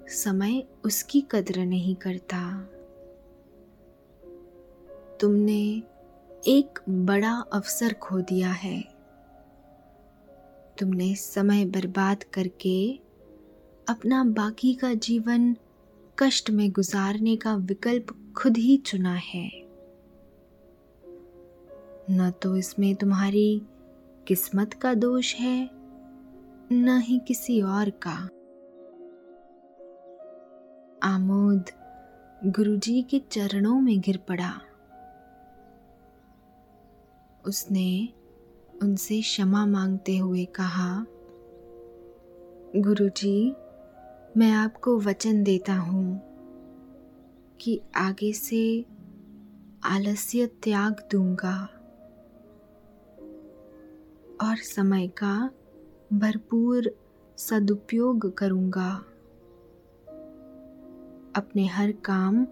समय 0.07 0.67
उसकी 0.85 1.21
कद्र 1.31 1.65
नहीं 1.65 1.95
करता। 1.95 2.61
तुमने 5.21 5.83
एक 6.47 6.79
बड़ा 6.89 7.31
अवसर 7.31 7.93
खो 7.93 8.21
दिया 8.21 8.51
है। 8.51 8.81
तुमने 10.79 11.15
समय 11.15 11.65
बर्बाद 11.65 12.23
करके 12.23 12.99
अपना 13.89 14.23
बाकी 14.23 14.73
का 14.73 14.93
जीवन 14.93 15.55
कष्ट 16.19 16.49
में 16.49 16.71
गुजारने 16.71 17.35
का 17.35 17.55
विकल्प 17.55 18.33
खुद 18.37 18.57
ही 18.57 18.77
चुना 18.77 19.13
है। 19.13 19.51
न 22.11 22.33
तो 22.41 22.57
इसमें 22.57 22.95
तुम्हारी 22.95 23.61
किस्मत 24.27 24.73
का 24.73 24.93
दोष 24.93 25.35
है 25.35 25.80
न 26.73 26.99
ही 26.99 27.19
किसी 27.19 27.61
और 27.61 27.89
का। 27.89 28.29
आमोद 31.03 31.65
गुरुजी 32.45 33.01
के 33.01 33.19
चरणों 33.19 33.81
में 33.81 33.99
गिर 33.99 34.17
पड़ा। 34.17 34.61
उसने 37.45 38.09
उनसे 38.81 39.21
क्षमा 39.21 39.65
मांगते 39.65 40.17
हुए 40.17 40.45
कहा, 40.45 41.05
गुरुजी, 42.75 43.55
मैं 44.37 44.51
आपको 44.51 44.99
वचन 44.99 45.43
देता 45.43 45.73
हूँ 45.73 46.21
कि 47.61 47.81
आगे 47.95 48.33
से 48.33 48.85
आलस्य 49.83 50.45
त्याग 50.45 51.07
दूँगा 51.11 51.65
और 54.47 54.55
समय 54.57 55.07
का 55.07 55.49
भरपूर 56.13 56.95
सदुपयोग 57.37 58.37
करूँगा। 58.37 59.05
अपने 61.35 61.67
हर 61.67 61.91
काम 61.91 62.47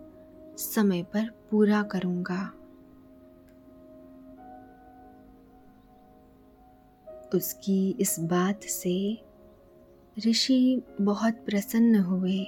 समय 0.58 1.04
पर 1.04 1.30
पूरा 1.52 1.84
करूँगा। 1.84 2.54
उसकी 7.36 7.96
इस 8.00 8.20
बात 8.20 8.64
से 8.64 9.24
ऋषि 10.28 10.82
बहुत 11.02 11.34
प्रसन्न 11.34 11.96
हुए। 11.96 12.46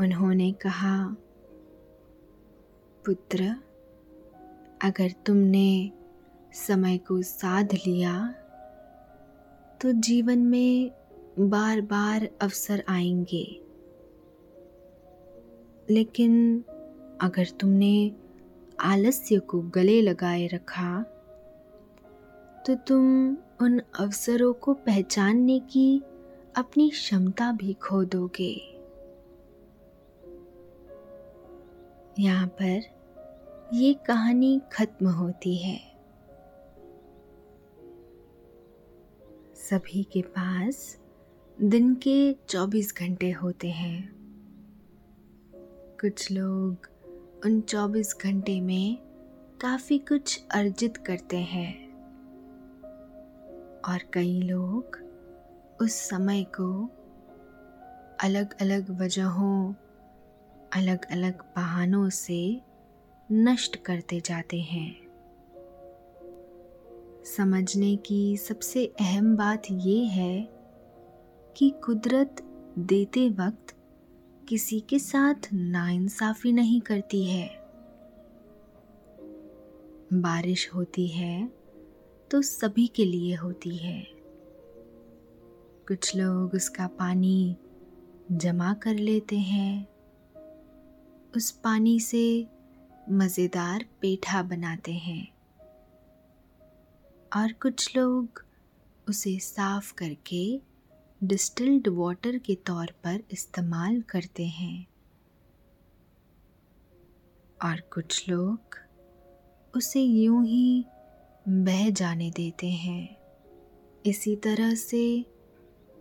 उन्होंने 0.00 0.52
कहा, 0.52 1.16
पुत्र, 3.06 3.56
अगर 4.82 5.12
तुमने 5.26 5.90
समय 6.52 6.98
को 6.98 7.22
साध 7.22 7.72
लिया 7.74 8.34
तो 9.80 9.92
जीवन 9.92 10.38
में 10.38 10.90
बार 11.40 11.80
बार 11.80 12.28
अवसर 12.40 12.84
आएँगे। 12.88 13.60
लेकिन 15.90 16.64
अगर 17.20 17.46
तुमने 17.60 18.12
आलस्य 18.80 19.38
को 19.38 19.60
गले 19.60 20.02
लगाए 20.02 20.46
रखा 20.46 21.02
तो 22.66 22.74
तुम 22.74 23.36
उन 23.60 23.82
अवसरों 23.98 24.52
को 24.52 24.74
पहचानने 24.74 25.58
की 25.58 26.02
अपनी 26.56 26.90
क्षमता 26.90 27.52
भी 27.52 27.72
खो 27.72 28.04
दोगे 28.04 28.80
यहाँ 32.18 32.46
पर 32.46 32.82
ये 33.74 33.94
कहानी 33.94 34.60
खत्म 34.72 35.08
होती 35.08 35.56
है। 35.56 35.93
सभी 39.64 40.02
के 40.02 40.22
पास 40.22 40.98
दिन 41.62 41.94
के 41.94 42.36
24 42.48 42.94
घंटे 42.96 43.30
होते 43.30 43.68
हैं। 43.68 44.12
कुछ 46.00 46.30
लोग 46.30 46.88
उन 47.44 47.60
24 47.60 48.14
घंटे 48.20 48.60
में 48.60 48.96
काफ़ी 49.60 49.98
कुछ 49.98 50.44
अर्जित 50.50 50.96
करते 50.96 51.36
हैं 51.36 51.92
और 53.80 53.98
कई 54.12 54.40
लोग 54.40 54.98
उस 55.82 55.92
समय 55.92 56.44
को 56.44 56.90
अलग 58.20 58.56
अलग 58.60 59.00
वजहों 59.00 59.74
अलग 60.72 61.04
अलग 61.04 61.42
बहानों 61.56 62.08
से 62.10 62.60
नष्ट 63.32 63.76
करते 63.76 64.20
जाते 64.20 64.60
हैं। 64.60 65.03
समझने 67.24 67.96
की 67.96 68.36
सबसे 68.36 68.86
अहम 69.00 69.36
बात 69.36 69.62
यह 69.70 70.10
है 70.10 70.48
कि 71.56 71.74
कुदरत 71.84 72.42
देते 72.78 73.28
वक्त 73.28 73.74
किसी 74.48 74.80
के 74.80 74.98
साथ 74.98 75.48
नाइंसाफ़ी 75.52 76.52
नहीं 76.52 76.80
करती 76.80 77.24
है। 77.24 77.48
बारिश 80.12 80.70
होती 80.74 81.06
है 81.08 81.52
तो 82.30 82.42
सभी 82.42 82.86
के 82.86 83.04
लिए 83.04 83.34
होती 83.34 83.76
है। 83.76 84.06
कुछ 85.88 86.16
लोग 86.16 86.54
उसका 86.54 86.86
पानी 86.86 87.56
जमा 88.32 88.74
कर 88.74 88.94
लेते 88.94 89.38
हैं। 89.38 89.86
उस 91.36 91.50
पानी 91.50 92.00
से 92.00 92.46
मज़ेदार 93.10 93.84
पेठा 94.00 94.42
बनाते 94.42 94.92
हैं। 94.92 95.33
और 97.36 97.52
कुछ 97.52 97.96
लोग 97.96 98.44
उसे 99.08 99.38
साफ़ 99.38 99.94
करके 99.94 100.60
डिस्टिल्ड 101.24 101.88
वाटर 101.88 102.38
के 102.38 102.54
तौर 102.54 102.86
पर 103.04 103.22
इस्तेमाल 103.30 104.00
करते 104.00 104.44
हैं। 104.44 104.86
और 107.64 107.80
कुछ 107.80 108.28
लोग 108.28 108.58
उसे 109.76 110.00
यूँ 110.00 110.46
ही 110.46 110.84
बह 111.48 111.90
जाने 111.90 112.30
देते 112.30 112.68
हैं। 112.68 113.16
इसी 114.06 114.36
तरह 114.36 114.74
से 114.74 115.24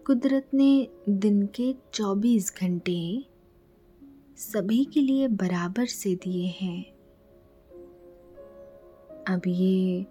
कुदरत 0.07 0.49
ने 0.53 0.87
दिन 1.09 1.47
के 1.47 1.75
24 1.93 2.53
घंटे 2.57 3.25
सभी 4.37 4.85
के 4.85 5.01
लिए 5.01 5.27
बराबर 5.27 5.85
से 5.85 6.15
दिए 6.15 6.47
हैं। 6.47 6.83
अब 9.23 9.41
ये 9.47 10.05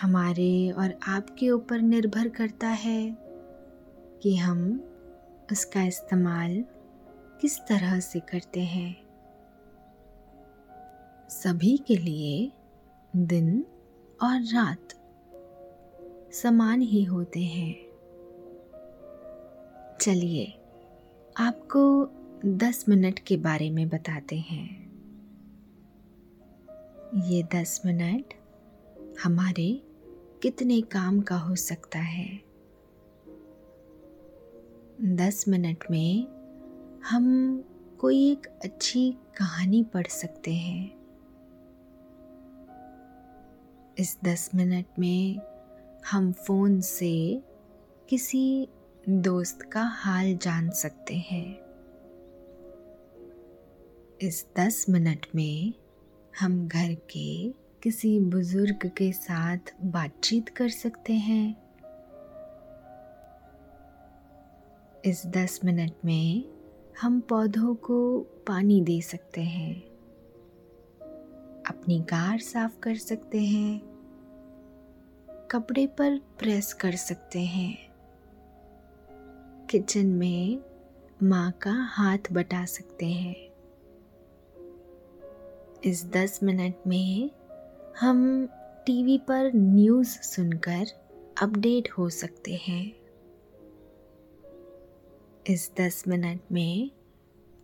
हमारे 0.00 0.70
और 0.70 0.98
आपके 1.08 1.50
ऊपर 1.50 1.80
निर्भर 1.80 2.28
करता 2.28 2.68
है 2.68 3.16
कि 4.22 4.36
हम 4.36 4.84
उसका 5.52 5.82
इस्तेमाल 5.82 6.64
किस 7.40 7.58
तरह 7.58 8.00
से 8.00 8.20
करते 8.20 8.60
हैं। 8.60 8.96
सभी 11.28 11.76
के 11.76 11.96
लिए 11.96 12.52
दिन 13.16 13.64
और 14.22 14.40
रात 14.40 14.94
समान 16.32 16.80
ही 16.80 17.04
होते 17.04 17.40
हैं। 17.40 17.84
चलिए 20.00 20.54
आपको 21.36 22.10
दस 22.46 22.84
मिनट 22.88 23.18
के 23.18 23.36
बारे 23.36 23.70
में 23.70 23.88
बताते 23.88 24.36
हैं। 24.36 24.84
ये 27.24 27.42
दस 27.42 27.82
मिनट 27.86 28.24
हमारे 29.22 29.82
कितने 30.42 30.80
काम 30.80 31.20
का 31.20 31.36
हो 31.36 31.56
सकता 31.56 31.98
है। 31.98 32.40
दस 35.02 35.44
मिनट 35.48 35.84
में 35.90 36.26
हम 37.04 37.56
कोई 38.00 38.32
एक 38.32 38.46
अच्छी 38.46 39.12
कहानी 39.36 39.82
पढ़ 39.82 40.06
सकते 40.06 40.54
हैं। 40.54 41.04
इस 43.98 44.18
दस 44.24 44.50
मिनट 44.54 44.86
में 44.98 45.40
हम 46.10 46.32
फ़ोन 46.32 46.80
से 46.80 47.42
किसी 48.08 48.68
दोस्त 49.08 49.62
का 49.62 49.82
हाल 49.82 50.36
जान 50.36 50.70
सकते 50.70 51.14
हैं। 51.14 51.64
इस 54.22 54.46
दस 54.56 54.86
मिनट 54.88 55.26
में 55.34 55.72
हम 56.40 56.68
घर 56.68 56.94
के 56.94 57.63
किसी 57.84 58.20
बुज़ुर्ग 58.20 58.90
के 58.96 59.12
साथ 59.12 59.58
बातचीत 59.82 60.48
कर 60.48 60.68
सकते 60.68 61.12
हैं। 61.12 61.56
इस 65.04 65.26
दस 65.26 65.60
मिनट 65.64 65.92
में 66.04 66.44
हम 67.00 67.20
पौधों 67.20 67.74
को 67.74 68.20
पानी 68.20 68.80
दे 68.80 69.00
सकते 69.00 69.40
हैं। 69.40 69.80
अपनी 71.62 72.02
कार 72.02 72.38
साफ़ 72.38 72.78
कर 72.78 72.94
सकते 72.94 73.40
हैं। 73.40 73.80
कपड़े 75.50 75.86
पर 75.86 76.18
प्रेस 76.18 76.72
कर 76.72 76.92
सकते 76.92 77.40
हैं। 77.40 77.92
किचन 79.70 80.06
में 80.06 80.62
माँ 81.22 81.52
का 81.52 81.72
हाथ 81.72 82.18
बटा 82.32 82.64
सकते 82.64 83.06
हैं। 83.06 83.36
इस 85.84 86.06
दस 86.06 86.40
मिनट 86.42 86.74
में 86.86 87.30
हम 88.00 88.48
टीवी 88.86 89.18
पर 89.18 89.50
न्यूज़ 89.54 90.08
सुनकर 90.08 90.86
अपडेट 91.42 91.88
हो 91.90 92.10
सकते 92.10 92.54
हैं। 92.54 92.96
इस 95.46 95.72
दस 95.80 96.04
मिनट 96.08 96.40
में 96.52 96.90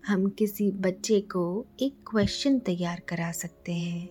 हम 0.06 0.28
किसी 0.28 0.70
बच्चे 0.70 1.20
को 1.20 1.66
एक 1.82 1.96
क्वेश्चन 2.10 2.58
तैयार 2.58 3.00
करा 3.00 3.32
सकते 3.32 3.72
हैं। 3.72 4.10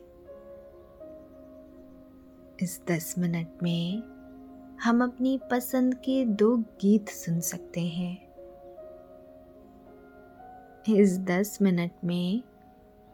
इस 2.61 2.81
दस 2.87 3.15
मिनट 3.17 3.47
में 3.63 4.03
हम 4.83 5.03
अपनी 5.03 5.39
पसंद 5.51 5.95
के 5.95 6.25
दो 6.25 6.57
गीत 6.57 7.09
सुन 7.09 7.39
सकते 7.39 7.81
हैं। 7.81 8.29
इस 10.95 11.19
दस 11.19 11.57
मिनट 11.61 11.91
में 12.03 12.43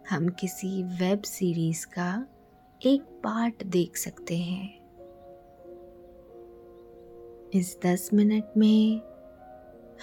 हम 0.10 0.30
किसी 0.30 0.84
वेब 0.84 1.22
सीरीज़ 1.22 1.88
का 1.88 2.28
एक 2.86 3.02
पार्ट 3.02 3.64
देख 3.64 3.98
सकते 3.98 4.38
हैं। 4.38 4.80
इस 7.54 7.78
दस 7.86 8.10
मिनट 8.14 8.44
में 8.58 9.02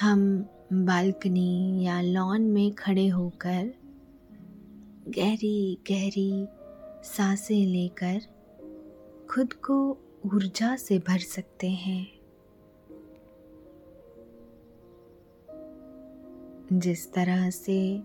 हम 0.01 0.47
बालकनी 0.73 1.85
या 1.85 2.01
लॉन 2.01 2.43
में 2.43 2.73
खड़े 2.73 3.09
होकर 3.09 3.75
गहरी 5.09 5.79
गहरी 5.91 6.47
साँसें 7.05 7.67
लेकर 7.67 8.21
खुद 9.31 9.53
को 9.53 9.91
ऊर्जा 10.27 10.77
से 10.77 10.99
भर 10.99 11.19
सकते 11.19 11.71
हैं। 11.71 12.07
जिस 16.73 17.13
तरह 17.13 17.51
से 17.51 18.03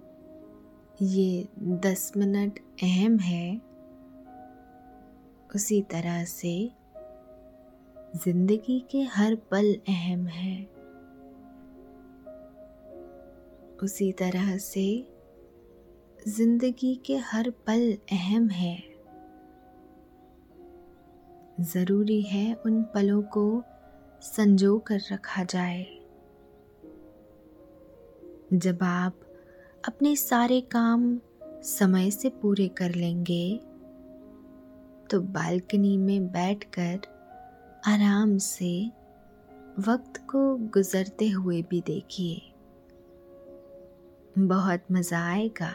ये 1.01 1.47
दस 1.59 2.11
मिनट 2.17 2.59
अहम 2.59 3.19
है 3.19 3.66
उसी 5.55 5.81
तरह 5.81 6.23
से 6.23 6.71
ज़िंदगी 8.15 8.79
के 8.91 9.01
हर 9.03 9.35
पल 9.51 9.73
अहम 9.89 10.25
है। 10.27 10.57
उसी 13.83 14.11
तरह 14.11 14.57
से 14.57 14.85
ज़िंदगी 16.27 16.95
के 17.05 17.17
हर 17.25 17.49
पल 17.67 17.97
अहम 18.11 18.49
है। 18.49 18.77
ज़रूरी 21.61 22.21
है 22.21 22.53
उन 22.65 22.81
पलों 22.83 23.21
को 23.21 23.63
संजो 24.21 24.77
कर 24.79 25.01
रखा 25.11 25.43
जाए। 25.43 25.85
जब 28.53 28.83
आप 28.83 29.19
अपने 29.87 30.15
सारे 30.15 30.61
काम 30.61 31.19
समय 31.63 32.11
से 32.11 32.29
पूरे 32.41 32.67
कर 32.67 32.95
लेंगे 32.95 33.59
तो 35.11 35.21
बालकनी 35.21 35.97
में 35.97 36.27
बैठकर 36.27 36.99
आराम 37.87 38.37
से 38.37 38.91
वक्त 39.79 40.17
को 40.17 40.55
गुजरते 40.55 41.29
हुए 41.29 41.61
भी 41.61 41.81
देखिए। 41.81 42.41
बहुत 44.37 44.81
मज़ा 44.91 45.27
आएगा। 45.27 45.71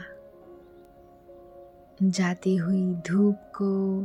जाती 2.02 2.56
हुई 2.56 2.94
धूप 2.94 3.36
को, 3.60 4.00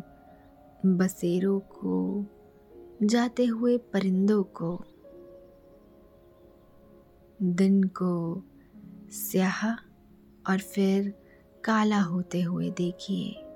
बसेरों 0.85 1.59
को, 1.59 2.25
जाते 3.03 3.45
हुए 3.45 3.77
परिंदों 3.77 4.43
को, 4.43 4.83
दिन 7.41 7.83
को 7.83 8.43
स्याह 9.11 9.71
और 10.51 10.57
फिर 10.57 11.13
काला 11.63 12.01
होते 12.01 12.41
हुए 12.41 12.69
देखिए। 12.69 13.46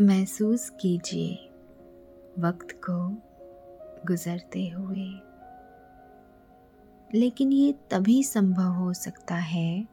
महसूस 0.00 0.70
कीजिए 0.70 1.34
वक्त 2.38 2.72
को 2.72 3.10
गुजरते 4.06 4.68
हुए। 4.68 5.20
लेकिन 7.18 7.52
ये 7.52 7.74
तभी 7.90 8.22
संभव 8.22 8.72
हो 8.72 8.92
सकता 8.92 9.34
है 9.34 9.88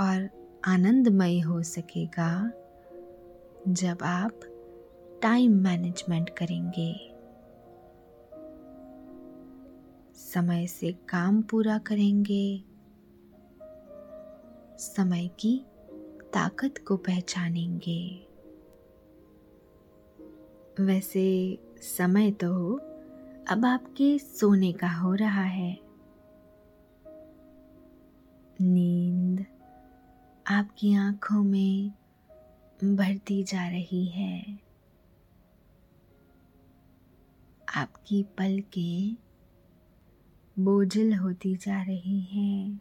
और 0.00 0.30
आनंदमय 0.64 1.40
हो 1.40 1.62
सकेगा 1.62 2.52
जब 3.68 3.98
आप 4.02 4.40
टाइम 5.22 5.52
मैनेजमेंट 5.52 6.30
करेंगे। 6.30 7.10
समय 10.16 10.66
से 10.66 10.92
काम 10.92 11.42
पूरा 11.42 11.78
करेंगे। 11.78 12.64
समय 14.78 15.28
की 15.28 15.66
ताकत 16.34 16.74
को 16.88 16.96
पहचानेंगे। 16.96 18.33
वैसे 20.80 21.58
समय 21.82 22.30
तो 22.30 22.76
अब 23.48 23.64
आपके 23.64 24.18
सोने 24.18 24.72
का 24.72 24.88
हो 24.88 25.14
रहा 25.14 25.42
है। 25.42 25.78
नींद 28.60 29.44
आपकी 30.46 30.94
आँखों 30.94 31.42
में 31.42 31.92
बढ़ती 32.84 33.44
जा 33.44 33.68
रही 33.68 34.06
है। 34.06 34.58
आपकी 37.76 38.22
पलकें 38.22 39.16
बोझल 40.58 41.14
होती 41.14 41.56
जा 41.56 41.82
रही 41.82 42.20
हैं। 42.20 42.80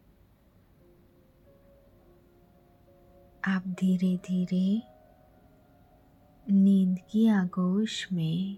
आप 3.48 3.64
धीरे 3.68 4.18
धीरे 4.18 4.93
नींद 6.52 7.00
की 7.12 7.28
आगोश 7.28 8.08
में 8.14 8.58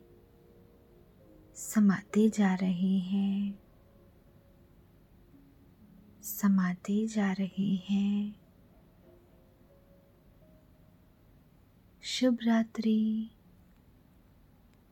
समाते 1.55 2.29
जा 2.29 2.55
रहे 2.55 2.97
हैं। 2.97 3.59
समाते 6.23 7.07
जा 7.07 7.31
रहे 7.31 7.75
हैं। 7.75 8.35
शुभ 12.03 12.37
रात्रि। 12.43 13.31